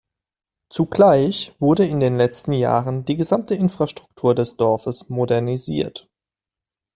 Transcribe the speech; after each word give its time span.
Zugleich 0.71 1.53
wurde 1.59 1.85
in 1.85 1.99
den 1.99 2.17
letzten 2.17 2.53
Jahren 2.53 3.05
die 3.05 3.15
gesamte 3.17 3.53
Infrastruktur 3.53 4.33
des 4.33 4.57
Dorfes 4.57 5.09
modernisiert. 5.09 6.09